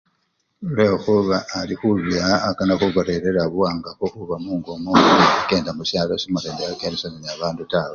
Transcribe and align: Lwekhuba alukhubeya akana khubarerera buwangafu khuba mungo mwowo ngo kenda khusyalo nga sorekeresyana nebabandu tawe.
Lwekhuba 0.73 1.37
alukhubeya 1.59 2.29
akana 2.49 2.73
khubarerera 2.79 3.41
buwangafu 3.51 4.05
khuba 4.13 4.35
mungo 4.43 4.71
mwowo 4.81 5.13
ngo 5.17 5.27
kenda 5.49 5.71
khusyalo 5.77 6.13
nga 6.31 6.39
sorekeresyana 6.57 7.17
nebabandu 7.19 7.63
tawe. 7.71 7.89